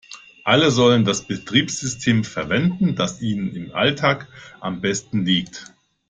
Alle 0.45 0.71
sollten 0.71 1.05
das 1.05 1.27
Betriebssystem 1.27 2.23
verwenden, 2.23 2.95
das 2.95 3.21
ihnen 3.21 3.53
im 3.55 3.71
Alltag 3.75 4.27
am 4.59 4.81
besten 4.81 5.25
liegt. 5.25 5.71